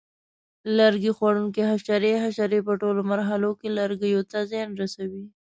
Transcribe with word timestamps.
لرګي 0.77 1.11
خوړونکي 1.17 1.61
حشرې: 1.69 2.13
حشرې 2.23 2.59
په 2.67 2.73
ټولو 2.81 3.01
مرحلو 3.11 3.51
کې 3.59 3.67
لرګیو 3.77 4.21
ته 4.31 4.37
زیان 4.51 4.69
رسوي. 4.81 5.23